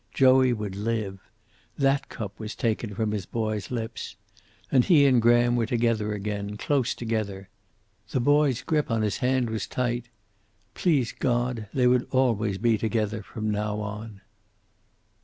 Joey 0.15 0.51
would 0.51 0.75
live. 0.75 1.19
That 1.77 2.09
cup 2.09 2.39
was 2.39 2.55
taken 2.55 2.95
from 2.95 3.11
his 3.11 3.27
boy's 3.27 3.69
lips. 3.69 4.15
And 4.71 4.83
he 4.83 5.05
and 5.05 5.21
Graham 5.21 5.55
were 5.55 5.67
together 5.67 6.11
again, 6.15 6.57
close 6.57 6.95
together. 6.95 7.49
The 8.09 8.19
boy's 8.19 8.63
grip 8.63 8.89
on 8.89 9.03
his 9.03 9.17
hand 9.17 9.51
was 9.51 9.67
tight. 9.67 10.09
Please 10.73 11.11
God, 11.11 11.67
they 11.71 11.85
would 11.85 12.07
always 12.09 12.57
be 12.57 12.79
together 12.79 13.21
from 13.21 13.51
now 13.51 13.79
on. 13.79 14.21